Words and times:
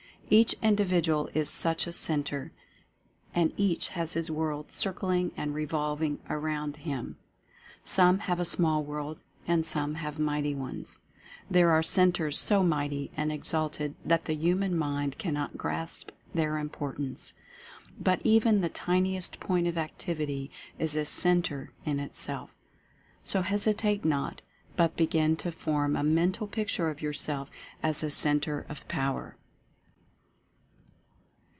Each 0.33 0.53
Individual 0.61 1.29
is 1.33 1.49
such 1.49 1.85
a 1.85 1.91
Centre, 1.91 2.53
and 3.35 3.51
each 3.57 3.89
has 3.89 4.13
his 4.13 4.31
world 4.31 4.71
circling 4.71 5.33
and 5.35 5.53
revolving 5.53 6.21
around 6.29 6.77
him. 6.77 7.17
Some 7.83 8.19
have 8.19 8.39
a 8.39 8.45
small 8.45 8.81
world, 8.81 9.19
and 9.45 9.65
some 9.65 9.95
have 9.95 10.19
mighty 10.19 10.55
ones. 10.55 10.99
There 11.49 11.69
are 11.71 11.83
Centres 11.83 12.39
so 12.39 12.63
mighty 12.63 13.11
and 13.17 13.29
exalted 13.29 13.95
that 14.05 14.23
the 14.23 14.33
human 14.33 14.77
mind 14.77 15.17
cannot 15.17 15.57
grasp 15.57 16.11
their 16.33 16.57
importance. 16.57 17.33
But 17.99 18.21
even 18.23 18.61
the 18.61 18.69
tiniest. 18.69 19.37
Point 19.41 19.67
of 19.67 19.77
Activity 19.77 20.49
is 20.79 20.95
a 20.95 21.03
Centre 21.03 21.73
in 21.83 21.99
Itself. 21.99 22.51
So 23.25 23.41
hesitate 23.41 24.05
not, 24.05 24.41
but 24.77 24.95
begin 24.95 25.35
to 25.43 25.51
form 25.51 25.97
a 25.97 26.03
Mental 26.03 26.47
Picture 26.47 26.89
of 26.89 27.01
yourself 27.01 27.51
as 27.83 28.01
a 28.01 28.09
CEN 28.09 28.39
TRE 28.39 28.63
OF 28.69 28.87
POWER. 28.87 29.35